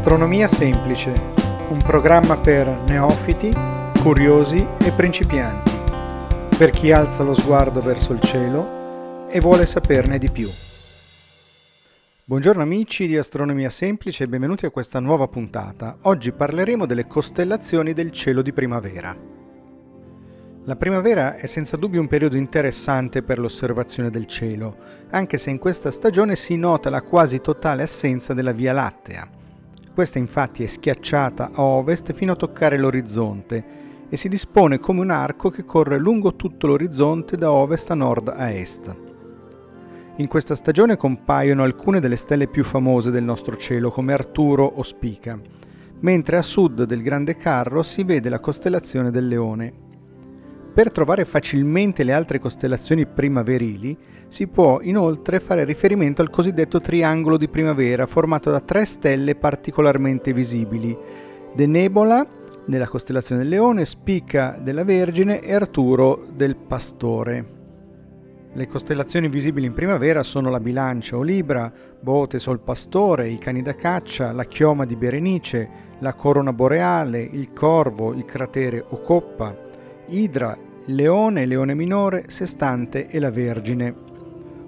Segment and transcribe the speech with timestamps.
[0.00, 1.12] Astronomia semplice,
[1.68, 3.52] un programma per neofiti,
[4.00, 5.72] curiosi e principianti,
[6.56, 10.48] per chi alza lo sguardo verso il cielo e vuole saperne di più.
[12.24, 15.98] Buongiorno amici di Astronomia Semplice e benvenuti a questa nuova puntata.
[16.04, 19.14] Oggi parleremo delle costellazioni del cielo di primavera.
[20.64, 24.76] La primavera è senza dubbio un periodo interessante per l'osservazione del cielo,
[25.10, 29.39] anche se in questa stagione si nota la quasi totale assenza della Via Lattea
[29.92, 33.64] questa infatti è schiacciata a ovest fino a toccare l'orizzonte
[34.08, 38.28] e si dispone come un arco che corre lungo tutto l'orizzonte da ovest a nord
[38.28, 38.94] a est.
[40.16, 44.82] In questa stagione compaiono alcune delle stelle più famose del nostro cielo come Arturo o
[44.82, 45.38] Spica,
[46.00, 49.72] mentre a sud del Grande Carro si vede la costellazione del Leone,
[50.70, 53.96] per trovare facilmente le altre costellazioni primaverili
[54.28, 60.32] si può inoltre fare riferimento al cosiddetto triangolo di primavera formato da tre stelle particolarmente
[60.32, 60.96] visibili,
[61.52, 62.26] De Nebola
[62.66, 67.58] nella costellazione del Leone, Spica della Vergine e Arturo del Pastore.
[68.52, 73.38] Le costellazioni visibili in primavera sono la Bilancia o Libra, Botes o il Pastore, i
[73.38, 75.68] Cani da Caccia, la Chioma di Berenice,
[76.00, 79.68] la Corona Boreale, il Corvo, il Cratere o Coppa,
[80.10, 83.94] Idra, Leone, Leone minore, Sestante e la Vergine.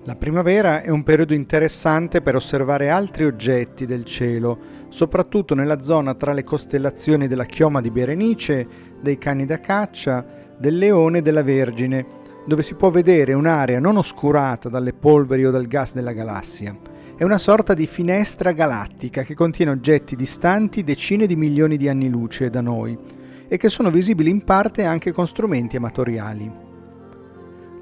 [0.04, 6.14] La primavera è un periodo interessante per osservare altri oggetti del cielo, soprattutto nella zona
[6.14, 8.66] tra le costellazioni della Chioma di Berenice,
[9.00, 10.24] dei Cani da Caccia,
[10.56, 12.06] del Leone e della Vergine,
[12.47, 16.76] dove si può vedere un'area non oscurata dalle polveri o dal gas della galassia.
[17.16, 22.08] È una sorta di finestra galattica che contiene oggetti distanti decine di milioni di anni
[22.08, 23.20] luce da noi
[23.52, 26.50] e che sono visibili in parte anche con strumenti amatoriali.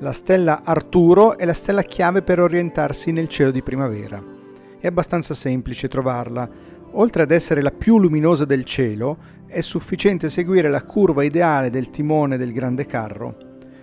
[0.00, 4.20] La stella Arturo è la stella chiave per orientarsi nel cielo di primavera.
[4.80, 6.50] È abbastanza semplice trovarla.
[6.94, 9.16] Oltre ad essere la più luminosa del cielo,
[9.46, 13.36] è sufficiente seguire la curva ideale del timone del grande carro.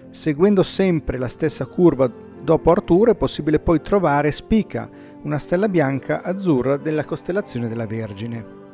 [0.09, 2.11] Seguendo sempre la stessa curva
[2.41, 4.89] dopo Arturo è possibile poi trovare Spica,
[5.21, 8.65] una stella bianca azzurra della costellazione della Vergine.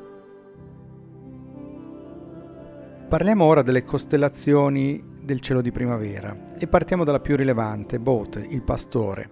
[3.13, 8.63] Parliamo ora delle costellazioni del cielo di primavera e partiamo dalla più rilevante, Bote, il
[8.63, 9.29] pastore.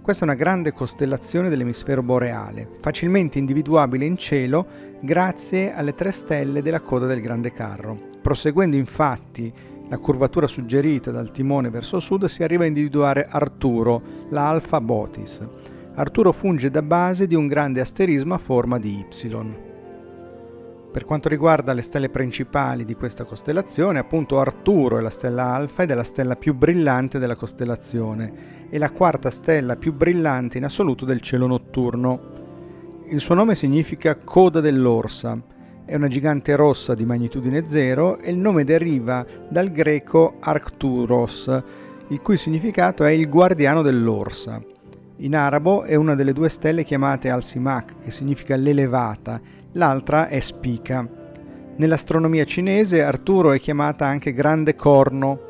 [0.00, 4.66] Questa è una grande costellazione dell'emisfero boreale, facilmente individuabile in cielo
[5.02, 8.08] grazie alle tre stelle della coda del grande carro.
[8.22, 9.52] Proseguendo infatti
[9.90, 14.00] la curvatura suggerita dal timone verso sud si arriva a individuare Arturo,
[14.30, 15.46] la Botis.
[15.96, 19.69] Arturo funge da base di un grande asterismo a forma di Y.
[20.92, 25.84] Per quanto riguarda le stelle principali di questa costellazione, appunto Arturo è la stella alfa
[25.84, 30.64] ed è la stella più brillante della costellazione e la quarta stella più brillante in
[30.64, 32.20] assoluto del cielo notturno.
[33.08, 35.40] Il suo nome significa coda dell'orsa,
[35.84, 41.62] è una gigante rossa di magnitudine zero e il nome deriva dal greco Arcturos,
[42.08, 44.60] il cui significato è il guardiano dell'orsa.
[45.18, 49.40] In arabo è una delle due stelle chiamate Al-Simak, che significa l'elevata,
[49.72, 51.06] l'altra è Spica.
[51.76, 55.48] Nell'astronomia cinese Arturo è chiamata anche Grande Corno.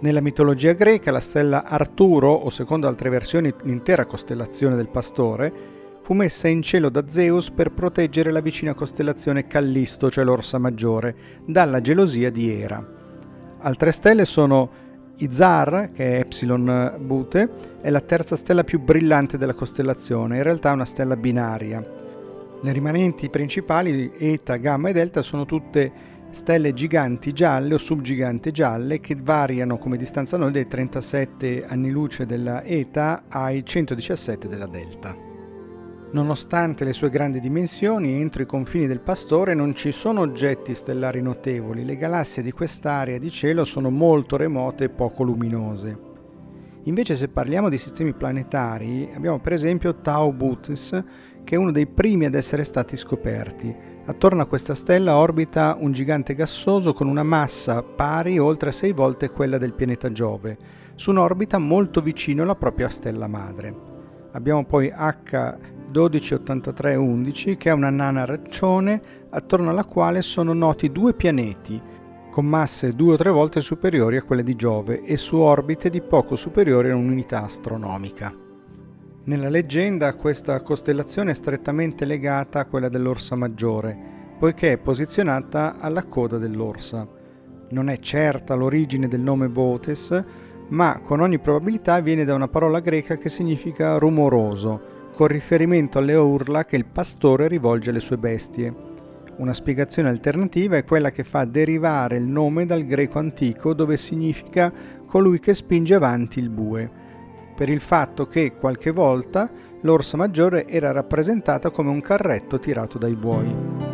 [0.00, 5.52] Nella mitologia greca la stella Arturo, o secondo altre versioni l'intera costellazione del pastore,
[6.02, 11.16] fu messa in cielo da Zeus per proteggere la vicina costellazione Callisto, cioè l'Orsa Maggiore,
[11.44, 12.86] dalla gelosia di Era.
[13.58, 14.70] Altre stelle sono
[15.16, 17.48] Izar, che è Epsilon Bute,
[17.80, 22.04] è la terza stella più brillante della costellazione, in realtà è una stella binaria.
[22.62, 29.00] Le rimanenti principali, Eta, Gamma e Delta, sono tutte stelle giganti gialle o subgigante gialle
[29.00, 35.16] che variano come distanza noi dai 37 anni luce della Eta ai 117 della Delta.
[36.12, 41.20] Nonostante le sue grandi dimensioni, entro i confini del pastore non ci sono oggetti stellari
[41.20, 46.15] notevoli, le galassie di quest'area di cielo sono molto remote e poco luminose.
[46.86, 51.02] Invece se parliamo di sistemi planetari, abbiamo per esempio Tau Bootes,
[51.42, 53.74] che è uno dei primi ad essere stati scoperti.
[54.04, 58.92] Attorno a questa stella orbita un gigante gassoso con una massa pari oltre a 6
[58.92, 60.56] volte quella del pianeta Giove,
[60.94, 63.74] su un'orbita molto vicino alla propria stella madre.
[64.30, 71.82] Abbiamo poi H128311 che è una nana raccione attorno alla quale sono noti due pianeti
[72.36, 76.02] con masse due o tre volte superiori a quelle di Giove e su orbite di
[76.02, 78.30] poco superiori a un'unità astronomica.
[79.24, 83.96] Nella leggenda questa costellazione è strettamente legata a quella dell'Orsa Maggiore,
[84.38, 87.08] poiché è posizionata alla coda dell'Orsa.
[87.70, 90.22] Non è certa l'origine del nome Botes,
[90.68, 96.16] ma con ogni probabilità viene da una parola greca che significa rumoroso, con riferimento alle
[96.16, 98.95] urla che il pastore rivolge alle sue bestie.
[99.38, 104.72] Una spiegazione alternativa è quella che fa derivare il nome dal greco antico dove significa
[105.06, 106.90] colui che spinge avanti il bue,
[107.54, 109.50] per il fatto che qualche volta
[109.82, 113.85] l'orsa maggiore era rappresentata come un carretto tirato dai buoi.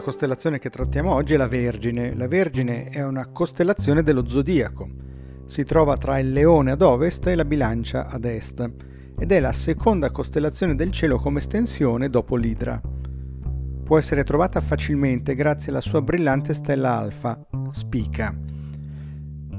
[0.00, 2.14] Seconda costellazione che trattiamo oggi è la Vergine.
[2.14, 4.88] La Vergine è una costellazione dello zodiaco.
[5.44, 8.70] Si trova tra il Leone ad ovest e la Bilancia ad est
[9.18, 12.80] ed è la seconda costellazione del cielo come estensione dopo l'Idra.
[13.84, 17.38] Può essere trovata facilmente grazie alla sua brillante stella alfa,
[17.70, 18.34] Spica.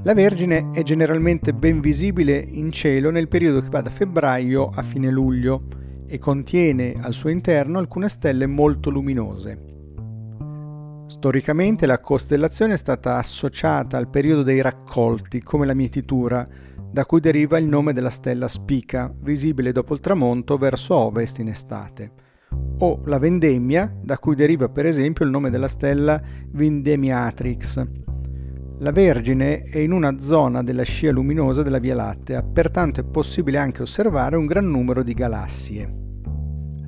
[0.02, 4.82] La Vergine è generalmente ben visibile in cielo nel periodo che va da febbraio a
[4.82, 5.68] fine luglio
[6.06, 9.71] e contiene al suo interno alcune stelle molto luminose.
[11.12, 16.48] Storicamente la costellazione è stata associata al periodo dei raccolti, come la mietitura,
[16.90, 21.48] da cui deriva il nome della stella Spica, visibile dopo il tramonto verso ovest in
[21.48, 22.12] estate,
[22.78, 26.18] o la vendemmia, da cui deriva per esempio il nome della stella
[26.48, 27.86] Vindemiatrix.
[28.78, 33.58] La Vergine è in una zona della scia luminosa della Via Lattea, pertanto è possibile
[33.58, 36.01] anche osservare un gran numero di galassie.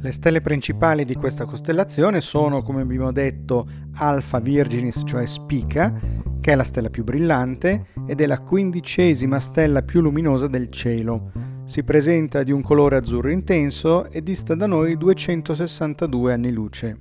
[0.05, 5.99] Le stelle principali di questa costellazione sono, come abbiamo detto, Alpha Virginis, cioè Spica,
[6.43, 11.33] che è la stella più brillante ed è la quindicesima stella più luminosa del cielo.
[11.65, 16.99] Si presenta di un colore azzurro intenso e dista da noi 262 anni luce.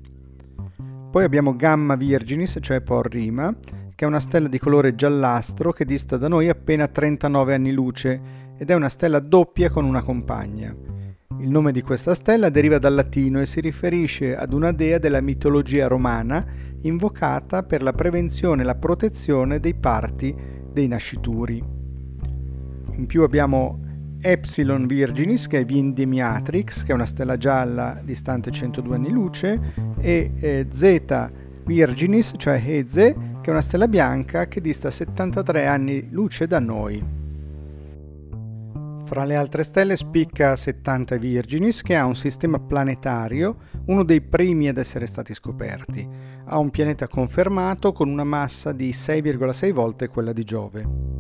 [1.11, 3.53] Poi abbiamo Gamma Virginis, cioè Porrima,
[3.95, 8.21] che è una stella di colore giallastro che dista da noi appena 39 anni luce
[8.57, 10.93] ed è una stella doppia con una compagna.
[11.43, 15.19] Il nome di questa stella deriva dal latino e si riferisce ad una dea della
[15.19, 16.45] mitologia romana
[16.83, 20.33] invocata per la prevenzione e la protezione dei parti
[20.71, 21.61] dei nascituri.
[22.95, 23.81] In più abbiamo
[24.21, 29.59] Epsilon Virginis, che è Vindemiatrix, che è una stella gialla distante 102 anni luce,
[29.99, 31.29] e eh, Zeta
[31.65, 37.22] Virginis, cioè Heze, che è una stella bianca che dista 73 anni luce da noi.
[39.05, 43.57] Fra le altre stelle spicca 70 Virginis che ha un sistema planetario,
[43.87, 46.07] uno dei primi ad essere stati scoperti.
[46.45, 51.11] Ha un pianeta confermato con una massa di 6,6 volte quella di Giove.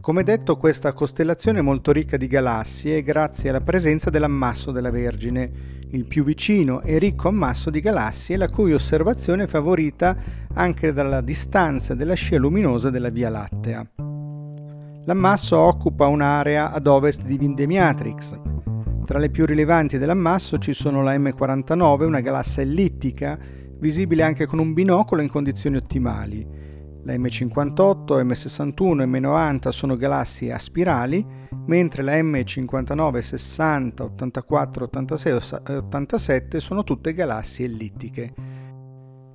[0.00, 5.50] Come detto, questa costellazione è molto ricca di galassie grazie alla presenza dell'ammasso della Vergine,
[5.90, 10.16] il più vicino e ricco ammasso di galassie la cui osservazione è favorita
[10.54, 14.05] anche dalla distanza della scia luminosa della Via Lattea.
[15.06, 18.36] L'ammasso occupa un'area ad ovest di Vindemiatrix.
[19.04, 23.38] Tra le più rilevanti dell'ammasso ci sono la M49, una galassia ellittica,
[23.78, 26.44] visibile anche con un binocolo in condizioni ottimali.
[27.04, 31.24] La M58, M61 e M90 sono galassie a spirali,
[31.66, 35.32] mentre la M59, 60, 84, 86
[35.68, 38.34] e 87 sono tutte galassie ellittiche.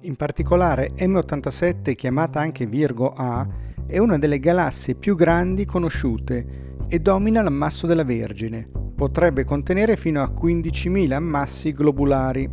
[0.02, 7.00] In particolare M87, chiamata anche Virgo A, è una delle galassie più grandi conosciute e
[7.00, 8.66] domina l'ammasso della Vergine.
[8.96, 12.50] Potrebbe contenere fino a 15.000 ammassi globulari.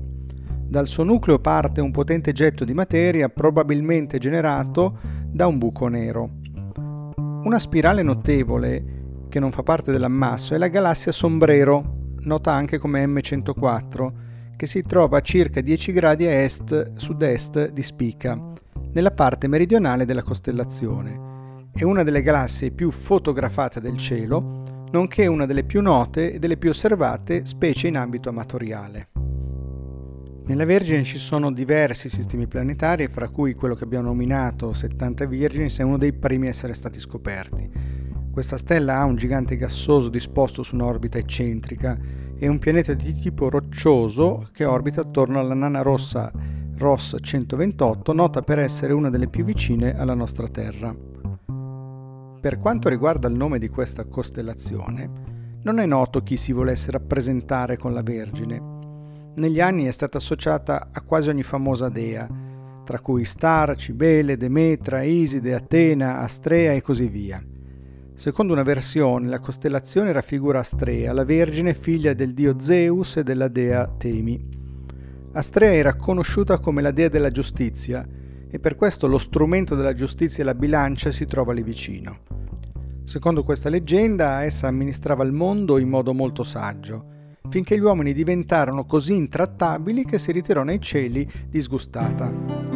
[0.66, 4.98] Dal suo nucleo parte un potente getto di materia probabilmente generato
[5.30, 6.28] da un buco nero.
[7.44, 13.06] Una spirale notevole che non fa parte dell'ammasso è la galassia Sombrero, nota anche come
[13.06, 14.12] M104,
[14.56, 18.54] che si trova a circa 10 gradi a est-sud-est di Spica,
[18.90, 21.26] nella parte meridionale della costellazione
[21.78, 26.56] è una delle galassie più fotografate del cielo, nonché una delle più note e delle
[26.56, 29.10] più osservate specie in ambito amatoriale.
[30.46, 35.78] Nella Vergine ci sono diversi sistemi planetari, fra cui quello che abbiamo nominato 70 Virginis
[35.78, 37.70] è uno dei primi a essere stati scoperti.
[38.32, 41.96] Questa stella ha un gigante gassoso disposto su un'orbita eccentrica
[42.36, 46.32] e un pianeta di tipo roccioso che orbita attorno alla nana rossa
[46.78, 51.17] Ross 128, nota per essere una delle più vicine alla nostra Terra.
[52.40, 55.10] Per quanto riguarda il nome di questa costellazione,
[55.62, 58.76] non è noto chi si volesse rappresentare con la Vergine.
[59.34, 62.28] Negli anni è stata associata a quasi ogni famosa dea,
[62.84, 67.42] tra cui Star, Cibele, Demetra, Iside, Atena, Astrea e così via.
[68.14, 73.48] Secondo una versione, la costellazione raffigura Astrea, la vergine figlia del dio Zeus e della
[73.48, 74.46] dea Temi.
[75.32, 78.06] Astrea era conosciuta come la dea della giustizia
[78.48, 82.27] e per questo lo strumento della giustizia e la bilancia si trova lì vicino.
[83.08, 88.84] Secondo questa leggenda, essa amministrava il mondo in modo molto saggio, finché gli uomini diventarono
[88.84, 92.67] così intrattabili che si ritirò nei cieli disgustata.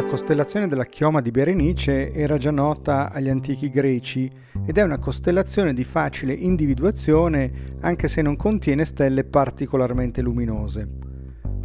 [0.00, 4.32] La costellazione della chioma di Berenice era già nota agli antichi greci
[4.64, 10.88] ed è una costellazione di facile individuazione anche se non contiene stelle particolarmente luminose.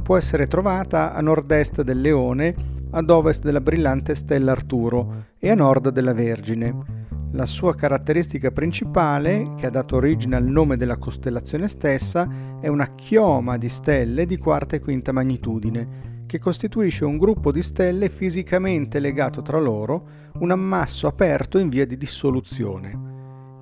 [0.04, 2.54] Può essere trovata a nord-est del Leone,
[2.92, 6.76] ad ovest della brillante stella Arturo e a nord della Vergine.
[7.32, 12.28] La sua caratteristica principale, che ha dato origine al nome della costellazione stessa,
[12.60, 17.62] è una chioma di stelle di quarta e quinta magnitudine, che costituisce un gruppo di
[17.62, 20.08] stelle fisicamente legato tra loro,
[20.40, 23.14] un ammasso aperto in via di dissoluzione.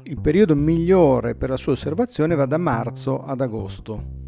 [0.03, 4.21] Il periodo migliore per la sua osservazione va da marzo ad agosto.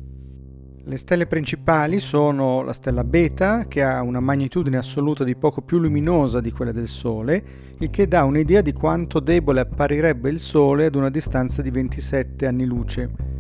[0.87, 5.79] Le stelle principali sono la stella Beta, che ha una magnitudine assoluta di poco più
[5.79, 7.43] luminosa di quella del Sole,
[7.79, 12.45] il che dà un'idea di quanto debole apparirebbe il Sole ad una distanza di 27
[12.45, 13.34] anni luce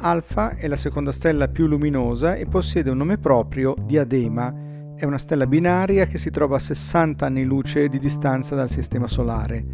[0.00, 4.94] Alfa è la seconda stella più luminosa e possiede un nome proprio, Diadema.
[4.94, 9.08] È una stella binaria che si trova a 60 anni luce di distanza dal Sistema
[9.08, 9.64] Solare.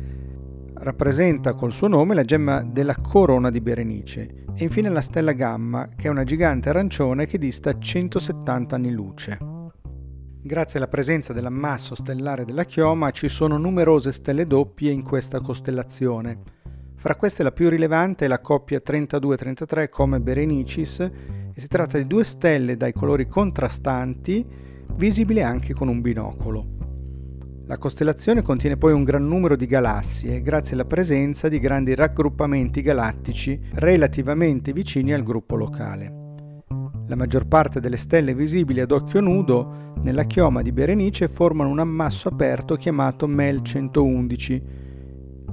[0.76, 4.44] Rappresenta col suo nome la gemma della corona di Berenice.
[4.54, 9.38] E infine la stella Gamma, che è una gigante arancione che dista 170 anni luce.
[10.40, 16.63] Grazie alla presenza dell'ammasso stellare della chioma ci sono numerose stelle doppie in questa costellazione.
[17.04, 21.12] Fra queste la più rilevante è la coppia 32-33 come Berenicis e
[21.54, 24.42] si tratta di due stelle dai colori contrastanti
[24.94, 26.66] visibili anche con un binocolo.
[27.66, 32.80] La costellazione contiene poi un gran numero di galassie grazie alla presenza di grandi raggruppamenti
[32.80, 36.22] galattici relativamente vicini al gruppo locale.
[37.06, 41.80] La maggior parte delle stelle visibili ad occhio nudo nella chioma di Berenice formano un
[41.80, 44.83] ammasso aperto chiamato MEL 111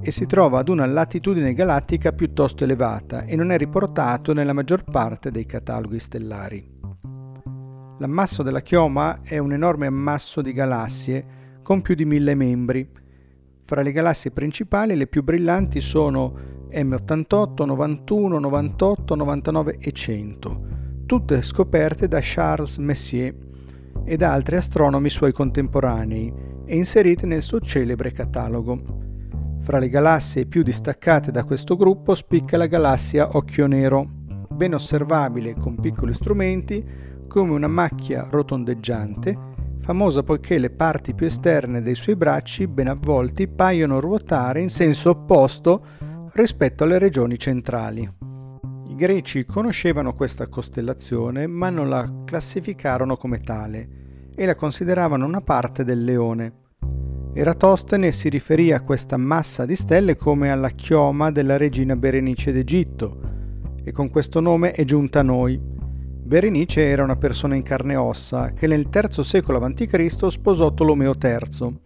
[0.01, 4.83] e si trova ad una latitudine galattica piuttosto elevata e non è riportato nella maggior
[4.83, 6.79] parte dei cataloghi stellari.
[7.99, 12.89] L'ammasso della chioma è un enorme ammasso di galassie con più di mille membri.
[13.63, 16.33] Fra le galassie principali le più brillanti sono
[16.71, 20.61] M88, 91, 98, 99 e 100,
[21.05, 23.35] tutte scoperte da Charles Messier
[24.03, 26.33] e da altri astronomi suoi contemporanei
[26.65, 29.09] e inserite nel suo celebre catalogo.
[29.63, 34.07] Fra le galassie più distaccate da questo gruppo spicca la galassia Occhio Nero,
[34.49, 36.83] ben osservabile con piccoli strumenti
[37.27, 39.37] come una macchia rotondeggiante,
[39.81, 45.11] famosa poiché le parti più esterne dei suoi bracci, ben avvolti, paiono ruotare in senso
[45.11, 45.85] opposto
[46.33, 48.01] rispetto alle regioni centrali.
[48.87, 53.87] I greci conoscevano questa costellazione ma non la classificarono come tale
[54.35, 56.60] e la consideravano una parte del leone.
[57.33, 63.19] Eratostene si riferì a questa massa di stelle come alla chioma della regina Berenice d'Egitto
[63.85, 65.57] e con questo nome è giunta a noi.
[65.57, 70.25] Berenice era una persona in carne e ossa che nel III secolo a.C.
[70.27, 71.79] sposò Tolomeo III.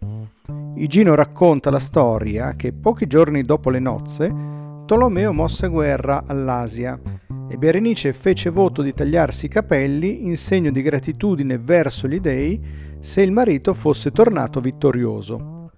[0.78, 4.34] Igino racconta la storia che pochi giorni dopo le nozze
[4.84, 6.98] Tolomeo mosse guerra all'Asia
[7.48, 12.60] e Berenice fece voto di tagliarsi i capelli in segno di gratitudine verso gli dei
[13.00, 15.70] se il marito fosse tornato vittorioso.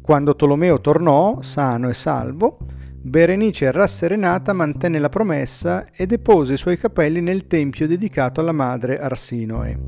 [0.00, 2.58] Quando Tolomeo tornò, sano e salvo,
[3.00, 8.98] Berenice rasserenata mantenne la promessa e depose i suoi capelli nel tempio dedicato alla madre
[8.98, 9.78] Arsinoe.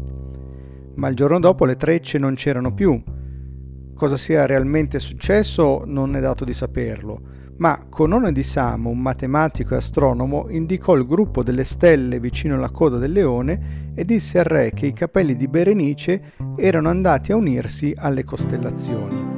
[0.95, 3.03] Ma il giorno dopo le trecce non c'erano più.
[3.95, 7.21] Cosa sia realmente successo non è dato di saperlo,
[7.61, 12.71] ma Conone di Samo, un matematico e astronomo, indicò il gruppo delle stelle vicino alla
[12.71, 17.37] coda del leone e disse al re che i capelli di Berenice erano andati a
[17.37, 19.30] unirsi alle costellazioni.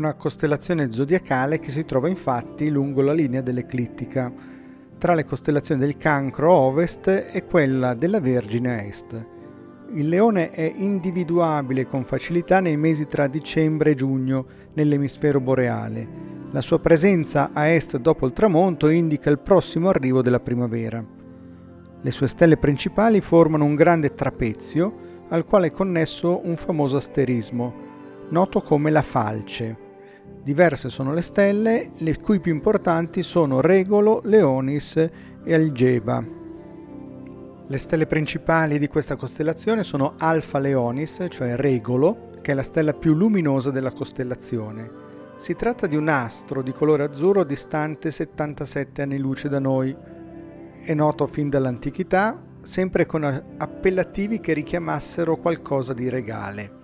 [0.00, 4.32] Una costellazione zodiacale che si trova infatti lungo la linea dell'eclittica,
[4.98, 9.26] tra le costellazioni del Cancro a ovest e quella della Vergine a est.
[9.92, 16.08] Il leone è individuabile con facilità nei mesi tra dicembre e giugno nell'emisfero boreale.
[16.52, 21.04] La sua presenza a est dopo il tramonto indica il prossimo arrivo della primavera.
[22.00, 27.74] Le sue stelle principali formano un grande trapezio al quale è connesso un famoso asterismo,
[28.30, 29.88] noto come la falce.
[30.42, 36.24] Diverse sono le stelle, le cui più importanti sono Regolo, Leonis e Algeba.
[37.66, 42.94] Le stelle principali di questa costellazione sono Alfa Leonis, cioè Regolo, che è la stella
[42.94, 44.90] più luminosa della costellazione.
[45.36, 49.94] Si tratta di un astro di colore azzurro distante 77 anni luce da noi.
[50.82, 53.24] È noto fin dall'antichità, sempre con
[53.58, 56.79] appellativi che richiamassero qualcosa di regale.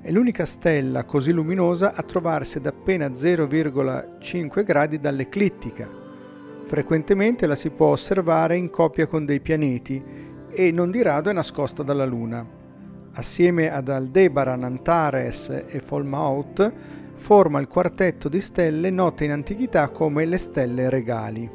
[0.00, 5.88] È l'unica stella così luminosa a trovarsi ad appena 0,5 gradi dall'eclittica.
[6.66, 10.00] Frequentemente la si può osservare in coppia con dei pianeti
[10.50, 12.46] e non di rado è nascosta dalla Luna.
[13.14, 16.72] Assieme ad Aldebaran, Antares e Folmaut
[17.16, 21.50] forma il quartetto di stelle note in antichità come le stelle regali.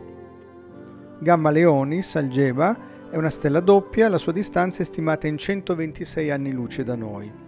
[1.20, 2.78] Gamma Leonis, Algeba,
[3.10, 7.43] è una stella doppia, la sua distanza è stimata in 126 anni luce da noi.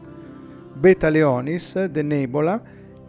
[0.77, 2.61] Beta Leonis, de Nebula,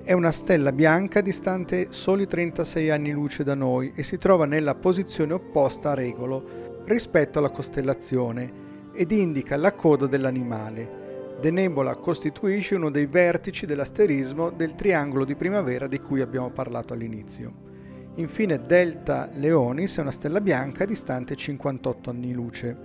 [0.04, 4.76] è una stella bianca distante soli 36 anni luce da noi e si trova nella
[4.76, 8.52] posizione opposta a Regolo rispetto alla costellazione
[8.92, 11.34] ed indica la coda dell'animale.
[11.40, 16.92] De Nebula costituisce uno dei vertici dell'asterismo del triangolo di primavera di cui abbiamo parlato
[16.92, 17.52] all'inizio.
[18.14, 22.76] Infine Delta Leonis è una stella bianca distante 58 anni luce.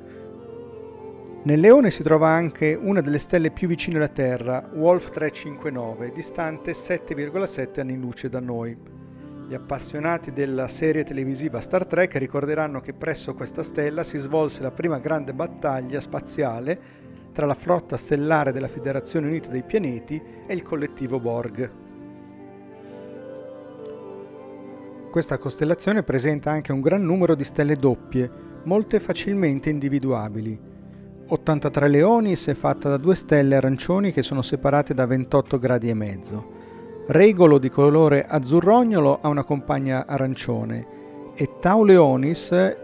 [1.44, 6.74] Nel Leone si trova anche una delle stelle più vicine alla Terra, Wolf 359, distante
[6.74, 8.78] 7,7 anni luce da noi.
[9.48, 14.70] Gli appassionati della serie televisiva Star Trek ricorderanno che presso questa stella si svolse la
[14.70, 16.80] prima grande battaglia spaziale
[17.32, 21.70] tra la flotta stellare della Federazione Unita dei Pianeti e il collettivo Borg.
[25.10, 28.30] Questa costellazione presenta anche un gran numero di stelle doppie,
[28.66, 30.70] molte facilmente individuabili.
[31.34, 35.94] 83 Leonis è fatta da due stelle arancioni che sono separate da 28 gradi e
[35.94, 36.60] mezzo.
[37.08, 42.78] Regolo di colore azzurrognolo ha una compagna arancione e Tau Leonis è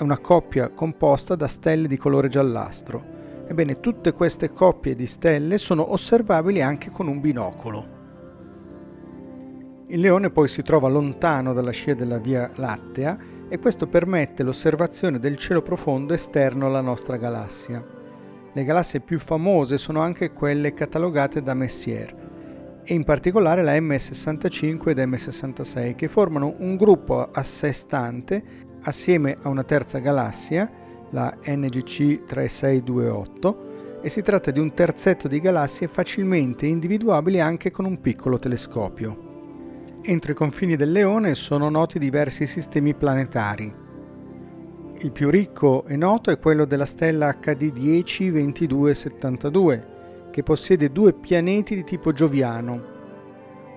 [0.00, 3.02] una coppia composta da stelle di colore giallastro.
[3.48, 7.86] Ebbene, tutte queste coppie di stelle sono osservabili anche con un binocolo.
[9.86, 13.16] Il leone poi si trova lontano dalla scia della Via Lattea
[13.48, 17.93] e questo permette l'osservazione del cielo profondo esterno alla nostra galassia.
[18.56, 24.90] Le galassie più famose sono anche quelle catalogate da Messier e in particolare la M65
[24.90, 28.44] ed M66 che formano un gruppo a sé stante
[28.82, 30.70] assieme a una terza galassia,
[31.10, 37.86] la NGC 3628, e si tratta di un terzetto di galassie facilmente individuabili anche con
[37.86, 39.32] un piccolo telescopio.
[40.00, 43.82] Entro i confini del Leone sono noti diversi sistemi planetari,
[45.04, 49.92] il più ricco e noto è quello della stella HD 102272,
[50.30, 52.92] che possiede due pianeti di tipo gioviano,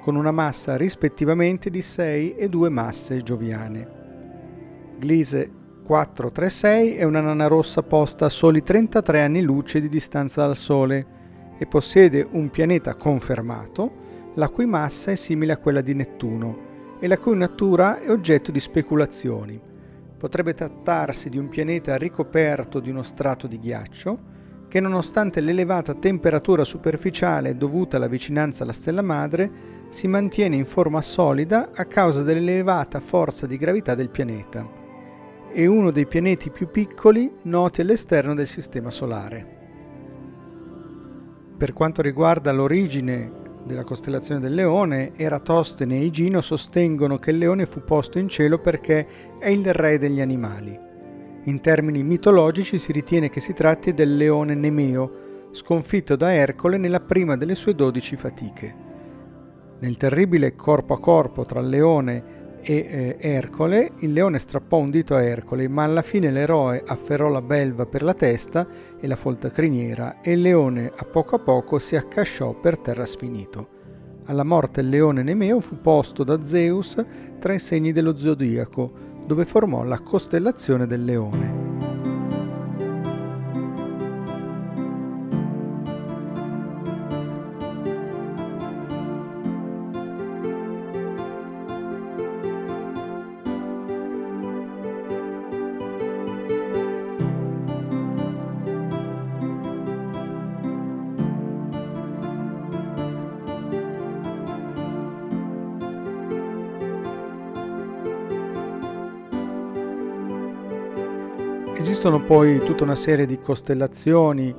[0.01, 3.95] con una massa rispettivamente di 6 e 2 masse gioviane.
[4.97, 5.51] Gliese
[5.83, 11.05] 436 è una nana rossa posta a soli 33 anni luce di distanza dal Sole
[11.57, 17.07] e possiede un pianeta confermato, la cui massa è simile a quella di Nettuno e
[17.07, 19.66] la cui natura è oggetto di speculazioni
[20.17, 24.35] Potrebbe trattarsi di un pianeta ricoperto di uno strato di ghiaccio
[24.67, 31.01] che nonostante l'elevata temperatura superficiale dovuta alla vicinanza alla stella madre si mantiene in forma
[31.01, 34.67] solida a causa dell'elevata forza di gravità del pianeta.
[35.51, 39.55] È uno dei pianeti più piccoli noti all'esterno del Sistema Solare.
[41.57, 47.67] Per quanto riguarda l'origine della costellazione del leone, Eratostene e Igino sostengono che il leone
[47.67, 50.75] fu posto in cielo perché è il re degli animali.
[51.43, 56.99] In termini mitologici si ritiene che si tratti del leone Nemeo, sconfitto da Ercole nella
[56.99, 58.75] prima delle sue dodici fatiche.
[59.79, 62.23] Nel terribile corpo a corpo tra il leone
[62.69, 67.29] e eh, Ercole, il leone strappò un dito a Ercole, ma alla fine l'eroe afferrò
[67.29, 68.67] la belva per la testa
[68.99, 73.05] e la folta criniera e il leone a poco a poco si accasciò per terra
[73.05, 73.69] sfinito.
[74.25, 77.01] Alla morte il leone Nemeo fu posto da Zeus
[77.39, 78.91] tra i segni dello zodiaco,
[79.25, 81.96] dove formò la costellazione del leone.
[111.97, 114.53] Esistono poi tutta una serie di costellazioni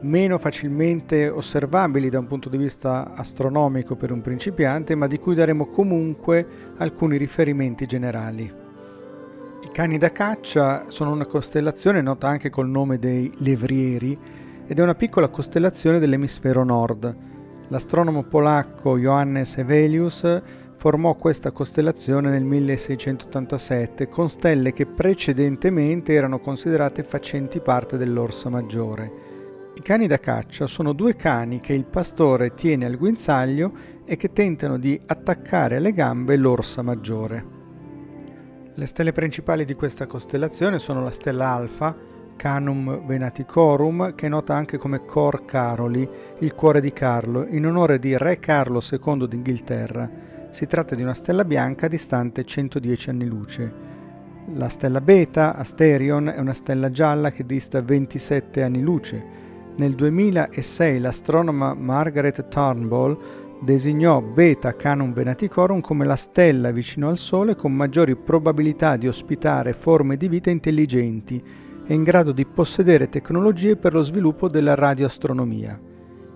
[0.00, 5.34] meno facilmente osservabili da un punto di vista astronomico per un principiante, ma di cui
[5.34, 6.46] daremo comunque
[6.78, 8.50] alcuni riferimenti generali.
[9.64, 14.18] I cani da caccia sono una costellazione nota anche col nome dei levrieri
[14.66, 17.14] ed è una piccola costellazione dell'emisfero nord.
[17.68, 20.42] L'astronomo polacco Johannes Hevelius
[20.78, 29.12] formò questa costellazione nel 1687 con stelle che precedentemente erano considerate facenti parte dell'Orsa Maggiore.
[29.74, 33.72] I cani da caccia sono due cani che il pastore tiene al guinzaglio
[34.04, 37.56] e che tentano di attaccare alle gambe l'orsa maggiore.
[38.74, 41.96] Le stelle principali di questa costellazione sono la stella Alfa,
[42.36, 47.98] Canum Venaticorum, che è nota anche come Cor Caroli, il cuore di Carlo, in onore
[47.98, 50.37] di Re Carlo II d'Inghilterra.
[50.50, 53.72] Si tratta di una stella bianca distante 110 anni luce.
[54.54, 59.22] La stella Beta, Asterion, è una stella gialla che dista 27 anni luce.
[59.76, 63.16] Nel 2006 l'astronoma Margaret Turnbull
[63.60, 69.74] designò Beta Canum Venaticorum come la stella vicino al Sole con maggiori probabilità di ospitare
[69.74, 71.42] forme di vita intelligenti
[71.86, 75.78] e in grado di possedere tecnologie per lo sviluppo della radioastronomia.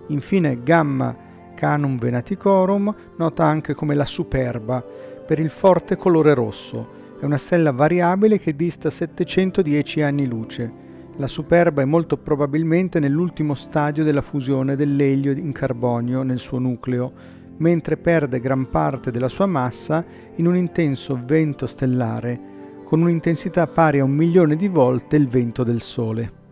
[0.07, 1.22] Infine Gamma
[1.53, 4.83] Canum Venaticorum, nota anche come la Superba,
[5.25, 7.01] per il forte colore rosso.
[7.19, 10.83] È una stella variabile che dista 710 anni luce
[11.17, 17.11] la superba è molto probabilmente nell'ultimo stadio della fusione dell'elio in carbonio nel suo nucleo,
[17.57, 20.03] mentre perde gran parte della sua massa
[20.37, 22.41] in un intenso vento stellare,
[22.83, 26.42] con un'intensità pari a un milione di volte il vento del Sole.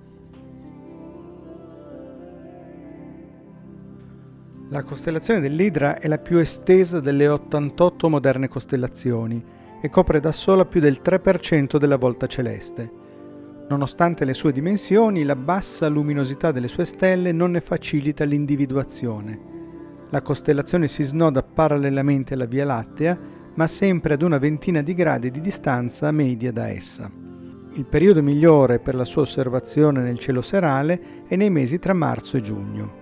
[4.71, 9.43] La costellazione dell'Idra è la più estesa delle 88 moderne costellazioni
[9.81, 12.89] e copre da sola più del 3% della volta celeste.
[13.67, 19.39] Nonostante le sue dimensioni, la bassa luminosità delle sue stelle non ne facilita l'individuazione.
[20.10, 23.19] La costellazione si snoda parallelamente alla Via Lattea,
[23.53, 27.12] ma sempre ad una ventina di gradi di distanza media da essa.
[27.73, 32.38] Il periodo migliore per la sua osservazione nel cielo serale è nei mesi tra marzo
[32.38, 33.01] e giugno.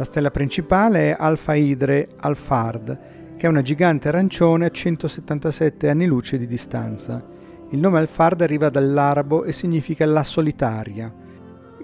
[0.00, 2.98] La stella principale è Alfa Hydre Alphard,
[3.36, 7.22] che è una gigante arancione a 177 anni luce di distanza
[7.72, 11.12] il nome Alfard arriva dall'arabo e significa la solitaria.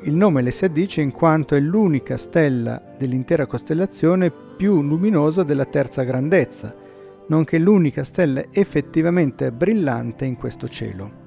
[0.02, 5.66] Il nome le si addice in quanto è l'unica stella dell'intera costellazione più luminosa della
[5.66, 6.74] terza grandezza,
[7.28, 11.25] nonché l'unica stella effettivamente brillante in questo cielo.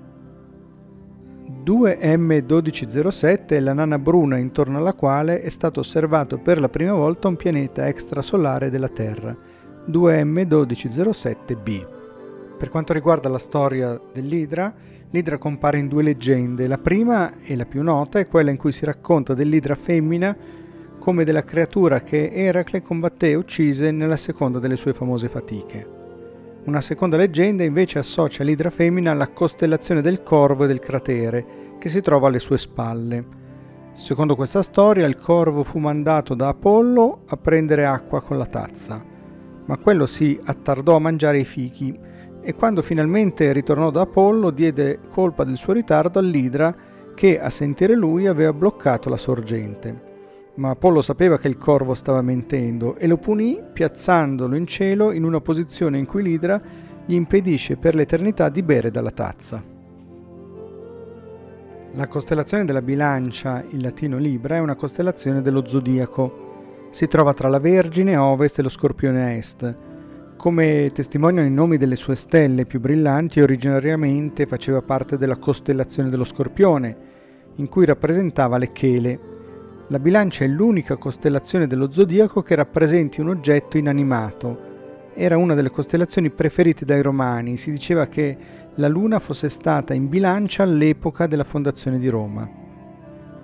[1.69, 7.27] 2M1207 è la nana bruna intorno alla quale è stato osservato per la prima volta
[7.27, 9.38] un pianeta extrasolare della Terra,
[9.88, 11.86] 2M1207b.
[12.58, 14.73] Per quanto riguarda la storia dell'Idra,
[15.12, 16.65] l'Idra compare in due leggende.
[16.65, 20.36] La prima, e la più nota, è quella in cui si racconta dell'Idra femmina
[20.97, 25.97] come della creatura che Eracle combatté e uccise nella seconda delle sue famose fatiche.
[26.63, 31.89] Una seconda leggenda invece associa l'Idra femmina alla costellazione del Corvo e del cratere, che
[31.89, 33.38] si trova alle sue spalle.
[33.94, 39.04] Secondo questa storia, il corvo fu mandato da Apollo a prendere acqua con la tazza,
[39.65, 41.98] ma quello si attardò a mangiare i fichi
[42.42, 46.76] e quando finalmente ritornò da Apollo diede colpa del suo ritardo all'Idra
[47.15, 50.08] che a sentire lui aveva bloccato la sorgente.
[50.56, 55.24] Ma Apollo sapeva che il corvo stava mentendo e lo punì piazzandolo in cielo in
[55.24, 56.62] una posizione in cui l'Idra
[57.06, 59.78] gli impedisce per l'eternità di bere dalla tazza.
[61.93, 66.88] La costellazione della bilancia, in latino Libra, è una costellazione dello zodiaco.
[66.91, 69.75] Si trova tra la Vergine a ovest e lo Scorpione a est
[70.39, 76.23] come testimoniano i nomi delle sue stelle più brillanti, originariamente faceva parte della costellazione dello
[76.23, 76.97] Scorpione,
[77.56, 79.19] in cui rappresentava le chele.
[79.88, 84.67] La bilancia è l'unica costellazione dello zodiaco che rappresenti un oggetto inanimato.
[85.13, 88.38] Era una delle costellazioni preferite dai romani, si diceva che
[88.80, 92.50] la luna fosse stata in bilancia all'epoca della fondazione di Roma.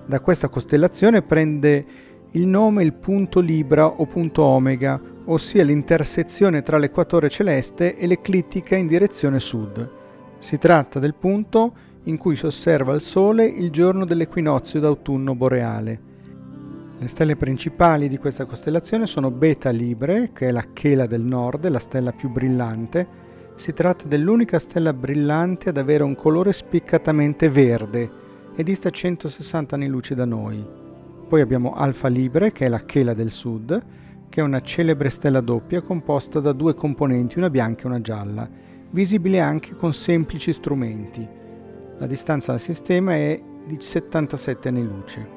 [0.05, 1.85] Da questa costellazione prende
[2.31, 8.77] il nome il punto Libra o punto Omega, ossia l'intersezione tra l'equatore celeste e l'eclittica
[8.77, 9.89] in direzione sud.
[10.37, 16.13] Si tratta del punto in cui si osserva il Sole il giorno dell'equinozio d'autunno boreale.
[16.97, 21.67] Le stelle principali di questa costellazione sono Beta Libre, che è la chela del nord,
[21.67, 23.23] la stella più brillante.
[23.55, 28.11] Si tratta dell'unica stella brillante ad avere un colore spiccatamente verde
[28.53, 30.63] e dista 160 anni luce da noi.
[31.27, 33.81] Poi abbiamo Alfa Libre, che è la chela del sud,
[34.27, 38.47] che è una celebre stella doppia composta da due componenti, una bianca e una gialla,
[38.89, 41.25] visibile anche con semplici strumenti.
[41.97, 45.27] La distanza dal sistema è di 77 anni luce.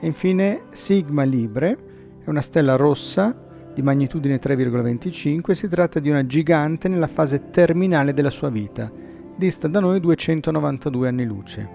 [0.00, 1.78] E infine Sigma Libre
[2.24, 3.34] è una stella rossa
[3.74, 8.90] di magnitudine 3,25 si tratta di una gigante nella fase terminale della sua vita.
[9.36, 11.68] Dista da noi 292 anni luce.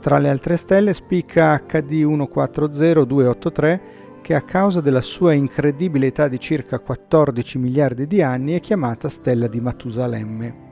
[0.00, 3.80] Tra le altre stelle spicca HD 140283
[4.22, 9.08] che a causa della sua incredibile età di circa 14 miliardi di anni è chiamata
[9.08, 10.66] stella di Matusalemme.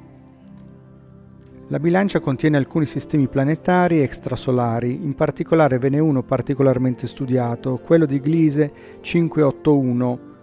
[1.69, 8.07] La bilancia contiene alcuni sistemi planetari extrasolari, in particolare ve n'è uno particolarmente studiato, quello
[8.07, 10.35] di Gliese 581.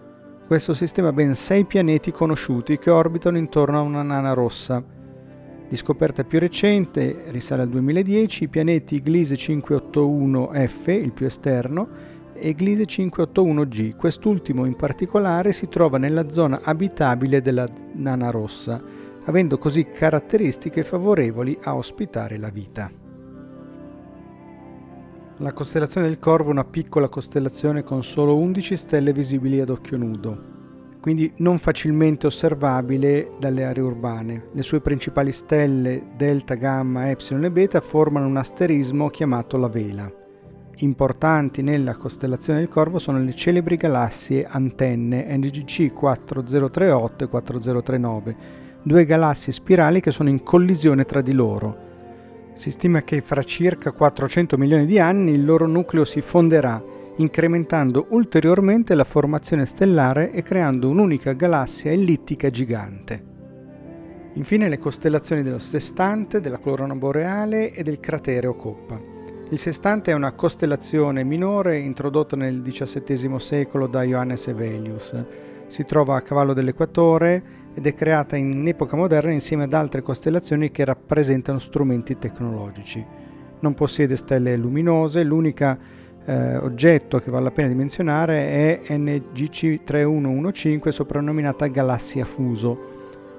[0.46, 4.82] Questo sistema ha ben sei pianeti conosciuti che orbitano intorno a una nana rossa.
[5.68, 11.88] Di scoperta più recente, risale al 2010, i pianeti Gliese 581F, il più esterno,
[12.34, 13.96] e Gliese 581G.
[13.96, 21.58] Quest'ultimo in particolare si trova nella zona abitabile della nana rossa avendo così caratteristiche favorevoli
[21.62, 23.03] a ospitare la vita.
[25.38, 29.96] La costellazione del Corvo è una piccola costellazione con solo 11 stelle visibili ad occhio
[29.96, 30.38] nudo,
[31.00, 34.50] quindi non facilmente osservabile dalle aree urbane.
[34.52, 40.08] Le sue principali stelle, Delta, Gamma, Epsilon e Beta, formano un asterismo chiamato la Vela.
[40.76, 48.36] Importanti nella costellazione del Corvo sono le celebri galassie antenne NGC 4038 e 4039,
[48.82, 51.83] due galassie spirali che sono in collisione tra di loro.
[52.54, 56.82] Si stima che fra circa 400 milioni di anni il loro nucleo si fonderà,
[57.16, 63.32] incrementando ulteriormente la formazione stellare e creando un'unica galassia ellittica gigante.
[64.34, 69.00] Infine le costellazioni dello Sestante, della Corona Boreale e del cratere Coppa.
[69.50, 75.24] Il Sestante è una costellazione minore introdotta nel XVII secolo da Johannes Evelius.
[75.66, 77.42] Si trova a cavallo dell'equatore
[77.74, 83.04] ed è creata in epoca moderna insieme ad altre costellazioni che rappresentano strumenti tecnologici.
[83.60, 85.76] Non possiede stelle luminose, l'unico
[86.24, 92.92] eh, oggetto che vale la pena di menzionare è NGC 3115 soprannominata galassia fuso,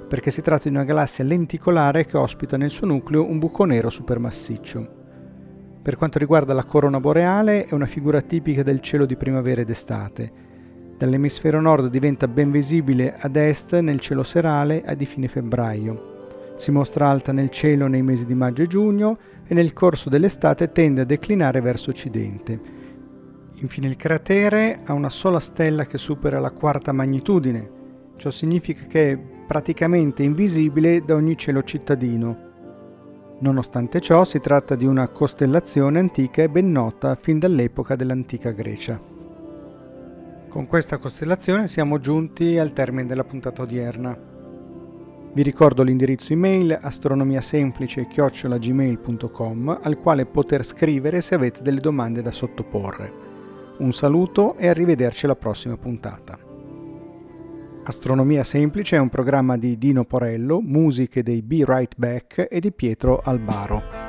[0.08, 3.90] perché si tratta di una galassia lenticolare che ospita nel suo nucleo un buco nero
[3.90, 5.04] supermassiccio.
[5.82, 9.70] Per quanto riguarda la corona boreale, è una figura tipica del cielo di primavera ed
[9.70, 10.45] estate
[10.98, 16.14] Dall'emisfero nord diventa ben visibile ad est nel cielo serale a di fine febbraio.
[16.56, 20.72] Si mostra alta nel cielo nei mesi di maggio e giugno e nel corso dell'estate
[20.72, 22.84] tende a declinare verso occidente.
[23.56, 27.70] Infine il cratere ha una sola stella che supera la quarta magnitudine.
[28.16, 32.38] Ciò significa che è praticamente invisibile da ogni cielo cittadino.
[33.40, 39.15] Nonostante ciò si tratta di una costellazione antica e ben nota fin dall'epoca dell'antica Grecia.
[40.56, 44.18] Con questa costellazione siamo giunti al termine della puntata odierna.
[45.34, 53.12] Vi ricordo l'indirizzo email astronomiasemplice-gmail.com al quale poter scrivere se avete delle domande da sottoporre.
[53.80, 56.40] Un saluto e arrivederci alla prossima puntata.
[57.84, 62.72] Astronomia Semplice è un programma di Dino Porello, musiche dei Be Right Back e di
[62.72, 64.05] Pietro Albaro.